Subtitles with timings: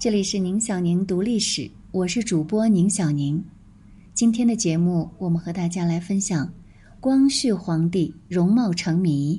[0.00, 3.44] 这里是宁小宁读历史，我是主播宁小宁。
[4.14, 6.50] 今天的节目，我们和大家来分享
[7.00, 9.38] 光绪皇帝容貌成谜，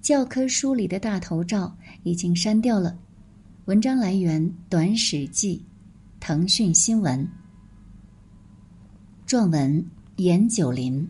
[0.00, 2.96] 教科书里的大头照已经删掉了。
[3.64, 5.58] 文章来源《短史记》，
[6.20, 7.28] 腾讯新闻，
[9.26, 9.84] 撰文
[10.18, 11.04] 严九林。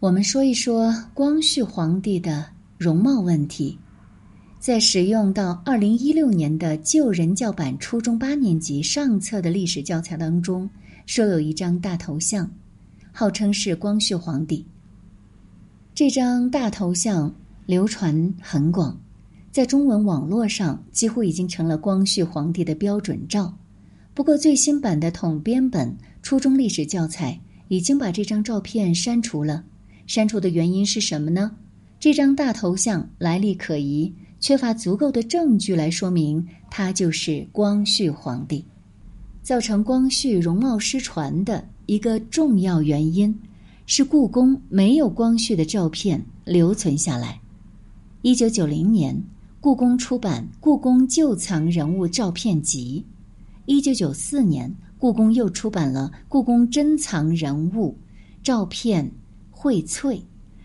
[0.00, 2.44] 我们说一说光绪皇帝的
[2.78, 3.78] 容貌问题。
[4.62, 10.70] 在使用到二零一六年的旧人教版初中八年级上册的历史教材当中，
[11.04, 12.48] 收有一张大头像，
[13.10, 14.64] 号称是光绪皇帝。
[15.96, 17.34] 这张大头像
[17.66, 18.96] 流传很广，
[19.50, 23.52] 在中文网络上几乎已经成了光绪皇帝的标准照。
[24.14, 25.92] 不过，最新版的统编本
[26.22, 29.64] 初中历史教材已经把这张照片删除了。
[30.06, 31.50] 删除的原因是什么呢？
[31.98, 38.62] 这张大头像来历可疑，缺乏足够的证据来说明他就是光绪皇帝。
[39.40, 43.32] 造成光绪容貌失传的一个重要原因，
[43.86, 47.40] 是故宫没有光绪的照片留存下来。
[48.22, 49.16] 一九九零年，
[49.60, 53.04] 故宫出版《故宫旧藏人物照片集》；
[53.66, 57.96] 一九九四年，故宫又出版了《故宫珍藏人物
[58.42, 59.04] 照片》。
[59.50, 60.20] 荟萃，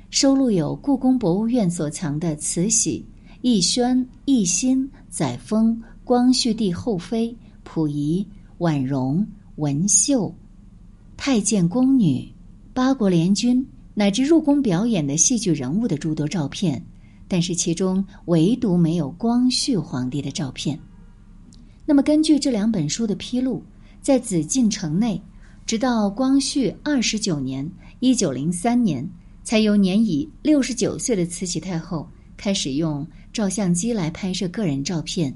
[0.10, 3.06] 收录有故宫博物院所藏的慈禧、
[3.44, 8.26] 奕轩、奕欣、载沣、光绪帝后妃、溥仪、
[8.58, 9.26] 婉容、
[9.58, 10.34] 文秀、
[11.16, 12.28] 太监宫女、
[12.74, 16.84] 八国联军乃至入宫表演的戏剧人物的诸多照片，
[17.28, 20.80] 但是其中唯独没有光绪皇帝的照片。
[21.86, 23.64] 那么，根据这两本书的披露，
[24.02, 25.22] 在紫禁城内，
[25.66, 27.70] 直到光绪二十九年。
[28.00, 29.10] 一九零三年，
[29.44, 35.32] 才由年已六十九岁的慈禧太后开始用照相机来拍摄个人照片。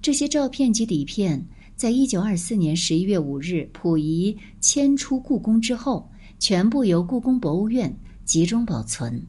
[0.00, 9.22] 这些照片及底片，在一九二四年十一月五日溥仪迁出故宫之后，全部由故宫博物院集中保存。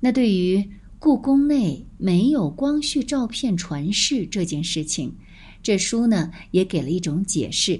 [0.00, 0.66] 那对于
[0.98, 5.14] 故宫内没有光绪照片传世这件事情，
[5.62, 7.78] 这书呢也给了一种解释，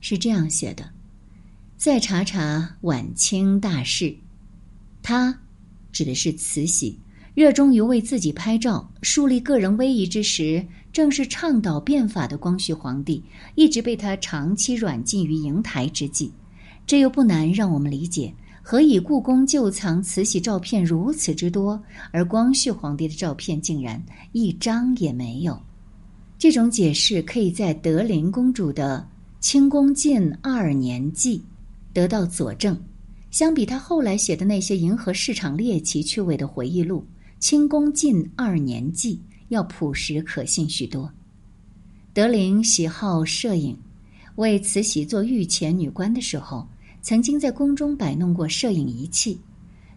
[0.00, 0.90] 是这样写的。
[1.76, 4.16] 再查查晚清大事，
[5.02, 5.38] 他
[5.92, 6.98] 指的是慈禧，
[7.34, 10.62] 热衷于为自己拍照、树立个人威仪之时，
[10.92, 16.30] 正是倡导变法的光绪皇帝，一直被他长期软禁于瀛台之际。
[16.86, 25.58] 这又不难让我们理解，何以故宫旧藏慈禧照片如此之多，而光绪皇帝的照片竟然一张也没有？
[26.38, 29.08] 这种解释可以在德龄公主的
[29.42, 31.38] 《清宫近二年记》。
[31.94, 32.78] 得到佐证，
[33.30, 37.00] 相比他后来写的那些迎合市场猎奇趣味的回忆录，
[37.42, 39.16] 《清宫近二年记》
[39.48, 41.12] 要朴实可信许多。
[42.14, 43.76] 德龄喜好摄影，
[44.36, 46.64] 为慈禧做御前女官的时候，
[47.00, 49.36] 曾经在宫中摆弄过摄影仪器。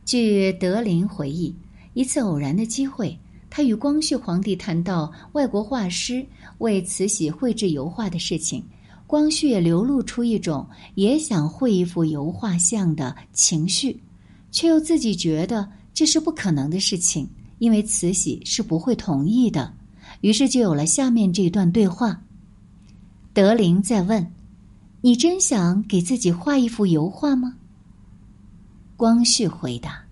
[0.04, 1.54] 据德龄回忆，
[1.94, 3.16] 一次偶然的机会，
[3.48, 6.26] 他与光绪皇帝谈到外国画师
[6.58, 8.64] 为慈禧绘制油画的事情。
[9.06, 14.02] 光绪也流露出一种也想绘一幅油画像的情绪，
[14.50, 19.74] 却又自己觉得这是不可能的事情，因为慈禧是不会同意的。
[20.22, 22.22] 于是就有了下面这段对话。
[23.34, 24.34] 德龄在问
[25.02, 27.56] ：“你真想给自己画一幅油画吗？”
[28.98, 30.04] 光绪回答：“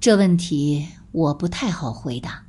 [0.00, 2.42] 这问题我不太好回答。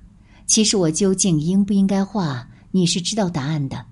[0.46, 3.86] 其实我究竟应不应该画，你是知道答案的。”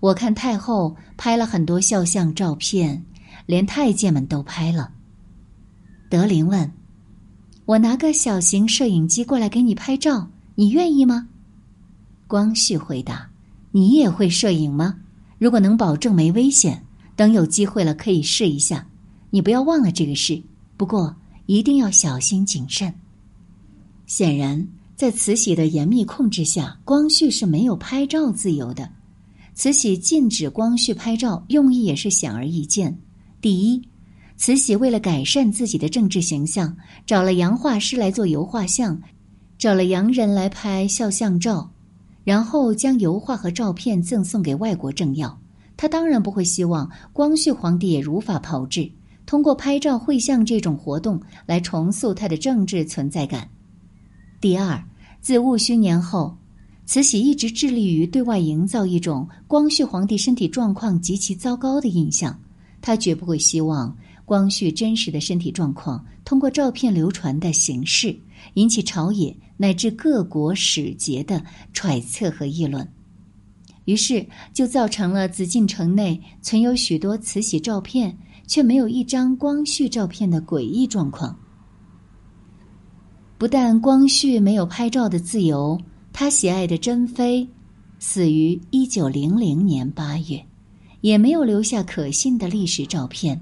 [0.00, 3.04] 我看太后拍了很多肖像照片，
[3.46, 4.92] 连太监们都拍了。
[6.10, 6.70] 德龄问
[7.72, 11.26] ：“我拿个小型摄影机过来给你拍照，你愿意吗？”
[12.28, 13.30] 光绪回答
[13.72, 14.98] ：“你也会摄影吗？
[15.38, 16.84] 如果能保证没危险，
[17.16, 18.86] 等有机会了可以试一下。
[19.30, 20.42] 你不要忘了这个事，
[20.76, 21.16] 不过
[21.46, 22.92] 一定要小心谨慎。”
[24.06, 28.90] 显然，在慈禧的严密控制下，光绪是没有拍照自由的。
[29.54, 32.98] 慈禧禁止光绪拍照，用意也是显而易见。
[33.40, 33.80] 第一，
[34.36, 36.76] 慈禧为了改善自己的政治形象，
[37.06, 39.00] 找了洋画师来做油画像，
[39.56, 41.70] 找了洋人来拍肖像照，
[42.24, 45.38] 然后将油画和照片赠送给外国政要。
[45.76, 48.90] 他当然不会希望光绪皇帝也如法炮制，
[49.26, 53.48] 通过拍照绘像这种活动来重塑他的政治存在感。
[54.40, 54.82] 第二，
[55.20, 56.36] 自戊戌年后。
[56.84, 62.38] 慈禧一直致力于对外营造一种光绪皇帝身体状况极其糟糕的印象，
[62.82, 63.96] 她绝不会希望
[64.32, 68.18] 光绪真实的身体状况通过照片流传的形式
[68.54, 71.44] 引起朝野乃至各国使节的
[71.74, 72.88] 揣测和议论。
[73.84, 81.38] 于是就造成了紫禁城内存有许多慈禧照片，却没有一张光绪照片的诡异状况。
[83.36, 85.78] 不但光绪没有拍照的自由，
[86.10, 87.46] 他喜爱的珍妃
[87.98, 90.42] 死于一九零零年八月，
[91.02, 93.38] 也没有留下可信的历史照片。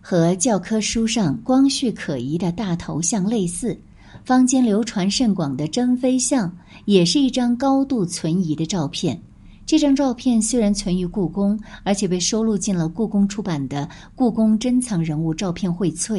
[0.00, 3.78] 和教科书上光绪可疑的大头像类似，
[4.24, 6.50] 坊间流传甚广的珍妃像
[6.86, 9.20] 也是一张高度存疑的照片。
[9.66, 13.86] 这张照片虽然存于故宫，而且被收录进了故宫出版的
[14.16, 16.16] 《故宫珍藏人物照片荟萃》，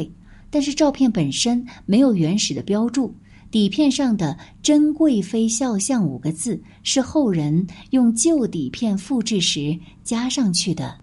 [0.48, 3.14] 但是照片本身没有原始的标注，
[3.50, 11.01] 底片上的“珍贵妃肖像”五个字是后人用旧底片复制时加上去的。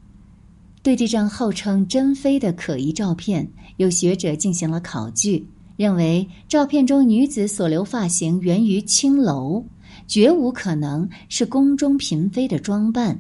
[0.82, 5.46] 对这张号称珍妃的可疑照片，有学者进行了考据，
[5.76, 9.64] 认为照片中女子所留发型源于青楼。
[10.08, 13.20] 绝无可能是宫中嫔妃的装扮，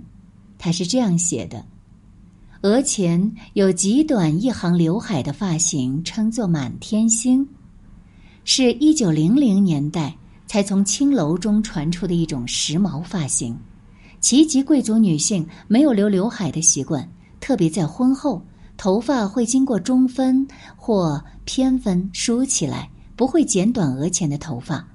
[0.57, 1.63] 他是这样写的：
[2.61, 7.47] 额前有极短一行刘海的发型，称作满天星，
[8.43, 10.15] 是一九零零年代
[10.47, 13.55] 才从青楼中传出的一种时髦发型。
[14.19, 17.07] 旗籍贵族女性没有留刘海的习惯，
[17.39, 18.41] 特别在婚后，
[18.77, 24.87] 头发会经过中分或偏分梳起来，不会剪短额前的头发。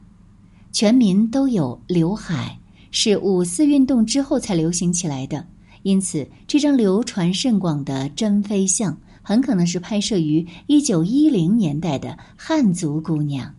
[0.72, 2.58] 全民都有刘海，
[2.90, 5.46] 是五四运动之后才流行起来的。
[5.82, 13.54] 因此，这张流传甚广的珍妃像很可能是拍摄于一九一零年代的汉族姑娘。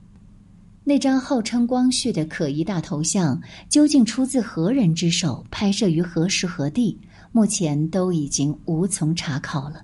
[0.83, 6.99] 那张号称光绪的可疑大头像究竟出自何人之手，拍摄于何时何地，
[7.35, 9.83] 目前都已经无从查考了。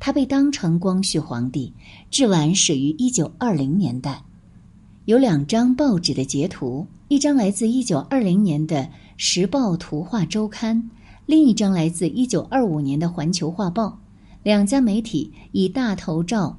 [0.00, 1.70] 他被当成光绪皇帝，
[2.10, 4.24] 至晚始于一九二零年代。
[5.04, 8.76] 有两张报纸的截图，一张来自一九二零年的
[9.18, 10.82] 《时报图画周刊》，
[11.26, 13.86] 另一张来自一九二五年的《环球画报》。
[14.42, 16.58] 两家媒体以大头照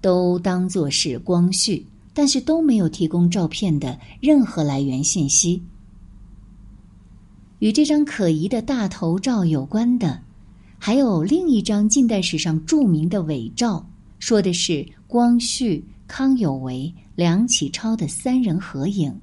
[0.00, 5.62] 都当作是光绪，但是都没有提供照片的任何来源信息。
[7.64, 10.20] 与这张可疑的大头照有关的，
[10.78, 13.82] 还有另一张近代史上著名的伪照，
[14.18, 16.92] 说的是光绪、康有为。
[17.14, 19.18] 梁启超的三人合影，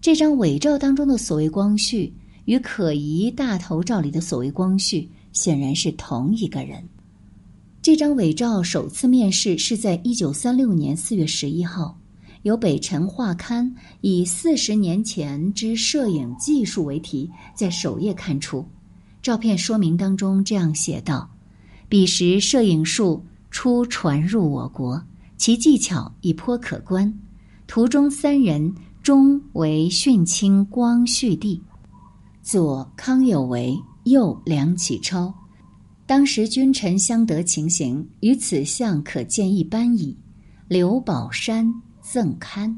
[0.00, 2.10] 这张伪照当中的所谓光绪，
[2.46, 6.82] 与可疑大头照里的所谓光绪显然是同一个人。
[7.82, 11.98] 这张伪照首次面世是在一九三六年四月十一号，
[12.46, 18.64] 由北辰画刊以“四十年前之摄影技术”为题，在首页刊出。
[19.20, 21.28] 照片说明当中这样写道
[21.90, 23.20] ：“彼时摄影术
[23.50, 25.02] 初传入我国。”
[25.36, 27.12] 其技巧已颇可观。
[27.66, 28.72] 图中三人，
[29.02, 31.60] 中为训清光绪帝，
[32.44, 35.34] 左康有为，右梁启超。
[36.06, 40.16] 当时君臣相得情形，于此相可见一斑矣。
[40.68, 41.70] 刘宝山
[42.08, 42.72] 赠刊。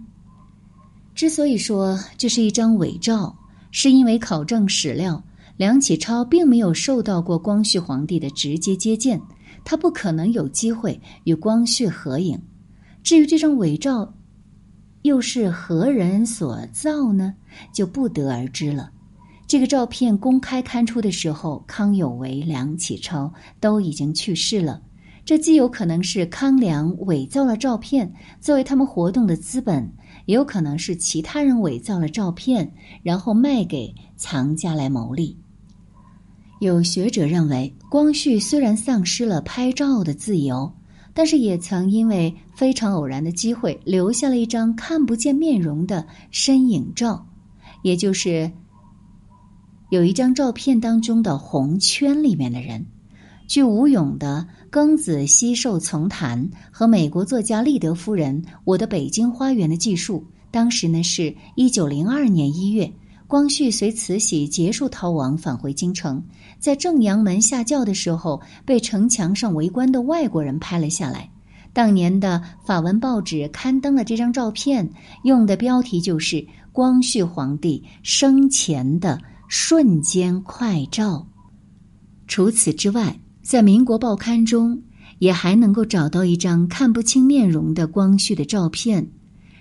[1.15, 3.37] 之所以说这是一张伪照，
[3.71, 5.23] 是因为考证史料，
[5.59, 9.21] 梁启超并没有受到过光绪皇帝的直接接见，
[9.65, 12.41] 他不可能有机会与光绪合影。
[13.03, 14.15] 至于这张伪照，
[15.03, 17.35] 又是何人所造呢？
[17.71, 18.91] 就不得而知了。
[19.47, 24.81] 这个照片公开刊出的时候，康有为、梁启超都已经去世了。
[25.29, 29.93] 这既有可能是康梁伪造了照片作为他们活动的资本，
[30.25, 35.37] 也有可能是其他人伪造了照片，然后卖给藏家来牟利。
[36.61, 40.73] 有学者认为，光绪虽然丧失了拍照的自由。
[41.13, 47.27] 但是也曾因为非常偶然的机会，留下了一张看不见面容的身影照，
[47.83, 48.51] 也就是
[49.91, 52.87] 有一张照片当中的红圈里面的人。
[53.49, 62.91] 据吴勇的《庚子西寿丛谈》和美国作家利德夫人《我的北京花园》的记述，当时呢是一九零二年一月。
[63.27, 66.23] 光绪随慈禧结束逃亡，返回京城，
[66.59, 71.31] 在正阳门下轿的时候，被城墙上围观的外国人拍了下来。
[71.73, 74.89] 当年的法文报纸刊登了这张照片，
[75.25, 81.27] 用的标题就是“光绪皇帝生前的瞬间快照”。
[82.27, 83.19] 除此之外，
[83.49, 84.83] 在民国报刊中
[85.21, 89.09] 也还能够找到一张看不清面容的光绪的照片。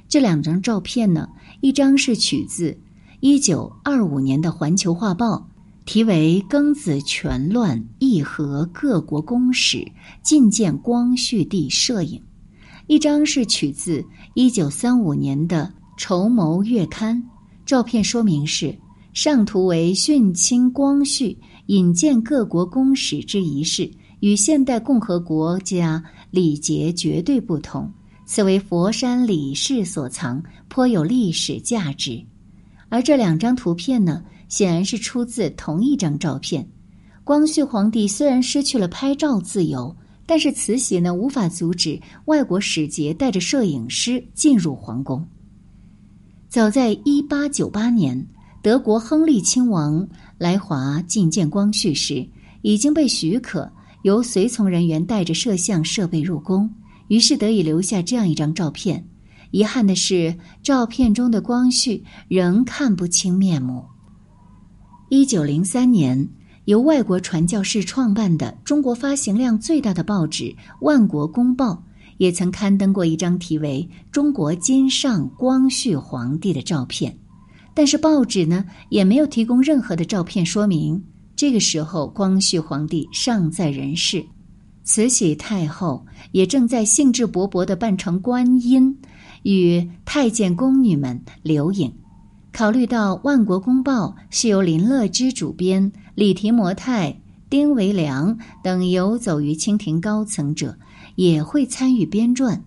[0.10, 1.30] 这两张照片呢，
[1.62, 2.78] 一张是取自。
[3.22, 5.38] 一九二五年的《环球画报》
[5.86, 9.90] 题为《庚子全乱议和各国公使
[10.22, 12.20] 觐见光绪帝摄影》，
[12.88, 14.04] 一张是取自
[14.34, 15.64] 一九三五年的
[15.96, 17.16] 《筹谋月刊》，
[17.66, 18.78] 照片说明是
[19.14, 27.90] 上图为殉清光绪引荐各国公使之仪式，与现代共和国家礼节绝对不同。
[28.26, 32.22] 此为佛山李氏所藏，颇有历史价值。
[32.90, 36.68] 而这两张图片呢，显然是出自同一张照片。
[37.24, 39.96] 光绪皇帝虽然失去了拍照自由，
[40.26, 45.26] 但是慈禧呢，无法阻止外国使节带着摄影师进入皇宫。
[46.50, 48.26] 早在一八九八年，
[48.68, 50.06] 德国亨利亲王
[50.38, 52.28] 来华觐见光绪时，
[52.64, 53.72] 已经被许可
[54.02, 56.70] 由随从人员带着摄像设备入宫。
[57.08, 59.08] 于是得以留下这样一张照片。
[59.52, 63.86] 遗憾的是，照片中的光绪仍看不清面目。
[65.08, 66.28] 一九零三年，
[66.66, 70.44] 由外国传教士创办的中国发行量最大的报纸
[70.82, 71.72] 《万国公报》
[72.18, 77.18] 也曾刊登过一张题为《中国金上光绪皇帝》的照片，
[77.78, 81.04] 但是报纸呢也没有提供任何的照片说明。
[81.36, 84.26] 这个时候，光绪皇帝尚在人世。
[84.84, 88.98] 慈禧太后也正在兴致勃勃地扮成观音，
[89.44, 91.94] 与太监宫女们留影。
[92.52, 100.76] 考虑到《万国公报》是由林乐之主编，李提摩太、丁维良等游走于清廷高层者
[101.14, 102.60] 也会参与编撰，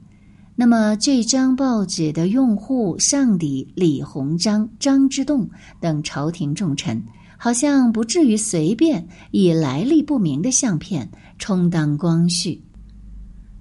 [0.60, 5.48] 那么这张报纸的用户上抵李鸿章、张之洞
[5.80, 7.02] 等朝廷重臣。
[7.38, 12.62] 好像不至于随便以来历不明的相片充当光绪。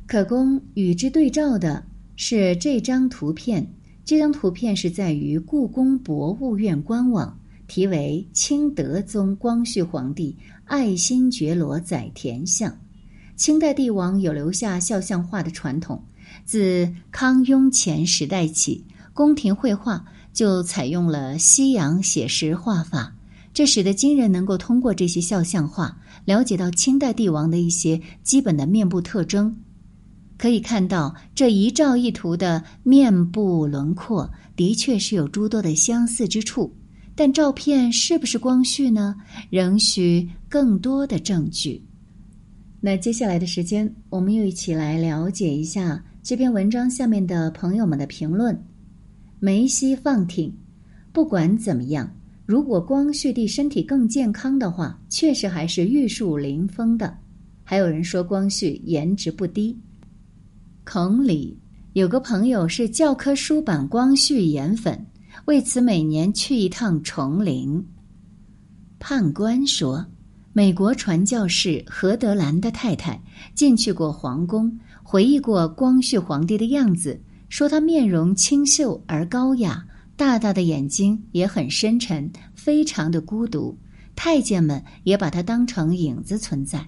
[0.07, 1.81] 可供与之对照的
[2.17, 3.65] 是这张图片，
[4.03, 12.69] 这张图片是在于故宫博物院官网，题为《清德宗光绪皇帝爱新觉罗载田像》。
[13.37, 16.03] 清代帝王有留下肖像画的传统，
[16.45, 23.15] 自康雍乾时代起，宫廷绘画就采用了西洋写实画法。
[23.53, 29.55] 这使得今人能够通过这些肖像画了解到清代帝王的一些基本的面部特征。
[30.37, 36.73] 可以看到，这一照一图的面部轮廓的确是有诸多的相似之处，
[37.13, 39.13] 但照片是不是光绪呢？
[39.49, 41.83] 仍需更多的证据。
[42.79, 48.55] 那接下来的时间，我们又一起来了解一下这篇文章下面的朋友们的评论。
[49.39, 50.55] 梅西放挺，
[51.11, 52.07] 不管怎么样。
[52.45, 57.17] 如果光绪帝身体更健康的话，确实还是玉树临风的。
[57.63, 59.75] 还有人说光绪颜值不低。
[60.85, 61.59] 孔里
[61.93, 65.03] 有个朋友是教科书版光绪颜粉，
[65.45, 67.83] 为此每年去一趟崇陵。
[68.99, 70.05] 判官说，
[70.53, 73.19] 美国传教士何德兰的太太
[73.55, 74.71] 进去过皇宫，
[75.11, 79.83] 回忆过光绪皇帝的样子，说他面容清秀而高雅。
[80.15, 83.75] 大大的眼睛也很深沉，非常的孤独。
[84.15, 86.87] 太监们也把他当成影子存在。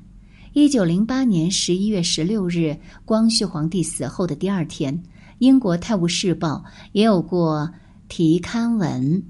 [0.54, 5.02] 一九零八年十一月十六日，光绪皇帝死后的第二天，
[5.40, 7.68] 英国《泰晤士报》也有过
[8.08, 9.24] 题刊文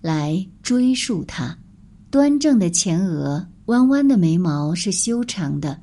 [0.00, 1.54] 来追溯他。
[2.10, 5.78] 端正的前额，弯弯的眉毛是修长的，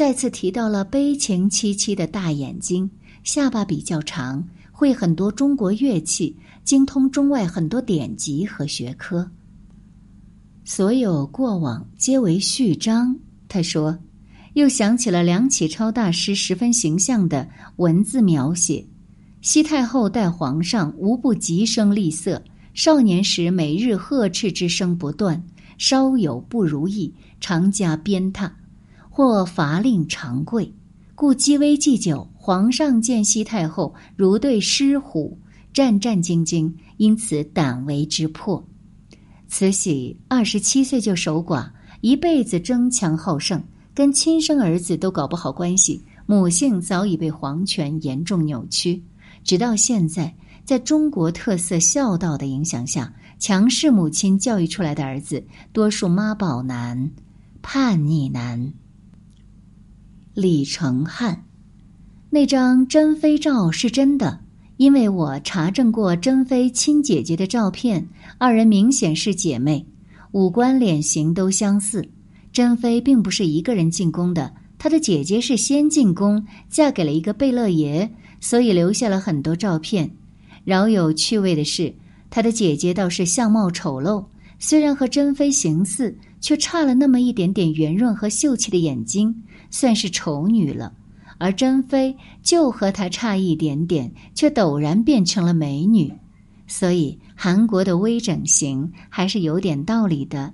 [0.00, 2.90] 再次提到了悲情凄凄的大眼睛，
[3.22, 4.42] 下巴比较长，
[4.72, 6.34] 会很多中国乐器。
[6.64, 9.30] 精通中外很多典籍和学科，
[10.64, 13.14] 所有过往皆为序章。
[13.46, 13.98] 他说，
[14.54, 18.82] 又想起了梁启超大师十分形象的文字描写：
[19.42, 22.42] 西太后待皇上无不急声厉色，
[22.72, 25.44] 少年时每日呵斥之声不断，
[25.76, 28.50] 稍有不如意，常加鞭挞，
[29.10, 30.72] 或罚令长跪，
[31.14, 35.36] 故积威既久，皇上见西太后如对狮虎。
[35.72, 38.66] 战战兢兢，因此胆为之破。
[39.46, 43.62] 慈禧二十七岁就守寡，一辈子争强好胜，
[43.94, 46.04] 跟亲生儿子都搞不好关系。
[46.26, 49.00] 母性早已被皇权严重扭曲，
[49.44, 57.10] 直到现在，在中国特色孝道的影响下，强势母亲教育出来的儿子，多数妈宝男、
[57.62, 58.72] 叛逆男。
[60.34, 61.44] 李成汉
[62.30, 64.40] 那张珍妃照是真的。
[64.76, 68.08] 因为我查证过珍妃亲姐姐的照片，
[68.38, 69.84] 二人明显是姐妹，
[70.32, 72.08] 五官脸型都相似。
[72.50, 78.10] 珍妃并不是一个人进宫的，她的姐姐是先进宫，嫁给了一个贝勒爷，
[78.40, 80.10] 所以留下了很多照片。
[80.64, 81.94] 饶有趣味的是，
[82.30, 84.24] 她的姐姐倒是相貌丑陋，
[84.58, 90.92] 虽然和珍妃形似，却差了那么一点点圆润和秀气的眼睛，算是丑女了。
[91.38, 96.12] 而珍妃就和她差一点点，却陡然变成了美女。
[96.66, 100.52] 所以韩国的微整形还是有点道理的。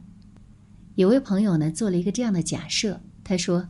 [0.95, 3.67] 有位朋友呢做了一个这样的假设，他说：“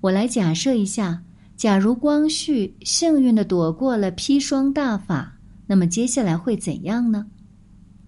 [0.00, 1.20] 我来假设一下，
[1.56, 5.36] 假如光绪幸运的躲过了砒霜大法，
[5.66, 7.26] 那么接下来会怎样呢？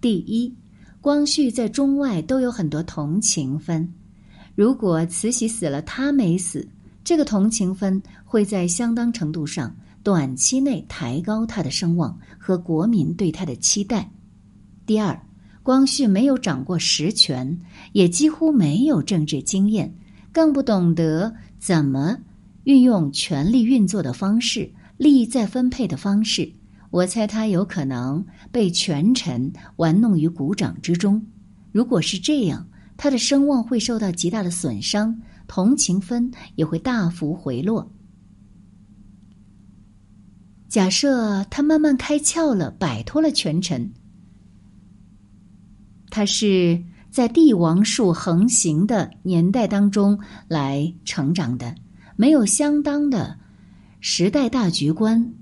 [0.01, 0.55] 第一，
[1.03, 3.93] 光绪在中外都有很多同情分，
[4.55, 6.67] 如果慈禧死了他没死，
[7.03, 14.11] 这个同情分会在相当程度上。”短期内抬高他的声望和国民对他的期待。
[14.85, 15.17] 第二，
[15.63, 17.57] 光绪没有掌过实权，
[17.93, 19.95] 也几乎没有政治经验，
[20.33, 22.19] 更不懂得怎么
[22.65, 26.53] 运用权力运作的方式、利益再分配的方式。
[26.93, 31.25] 我猜他有可能被权臣玩弄于股掌之中。
[31.73, 32.69] 如果是这样，
[32.99, 37.91] 他的声望会受到极大的损伤，同情分也会大幅回落。
[40.69, 43.91] 假设他慢慢开窍了，摆脱了权臣，
[46.11, 51.75] 他是在帝王术横行的年代当中来成长的，
[52.17, 53.39] 没有相当的
[54.01, 55.35] 时代大局观，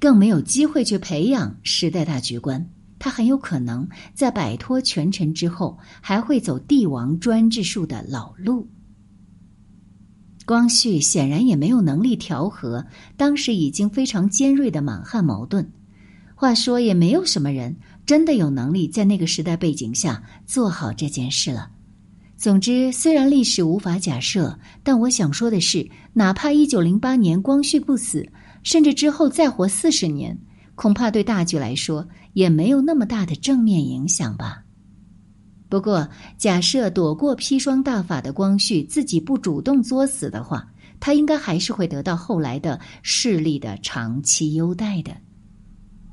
[0.00, 2.68] 更没有机会去培养时代大局观。
[2.98, 8.68] 他很有可能在摆脱权臣之后，还会走帝王专制术的老路。
[10.44, 12.86] 光绪显然也没有能力调和
[13.16, 15.70] 当时已经非常尖锐的满汉矛盾。
[16.34, 17.76] 话说，也没有什么人
[18.06, 21.70] 真的有能力在那个时代背景下做好这件事了。
[22.36, 28.26] 总之，虽然历史无法假设，但我想说的是，哪怕一九零八年光绪不死，
[28.62, 30.38] 甚至之后再活四十年，
[30.74, 34.62] 恐怕对大局来说也没有那么大的正面影响吧。
[35.68, 40.66] 不过，假设躲过砒霜大法的光绪自己不主动作死的话，
[40.98, 45.12] 他应该还是会得到后来的势力的长期优待的。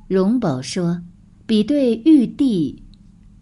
[0.07, 1.01] 荣宝说
[1.47, 2.83] ：“比对玉帝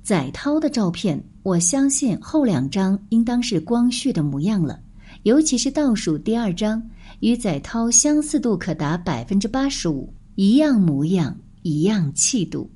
[0.04, 4.80] 载涛的照片，我相信后两张应当是光绪的模样了，
[5.24, 6.82] 尤其是倒数第二张，
[7.24, 12.70] 与载涛相似度可达百分之八十五，一样模样，一样气度。”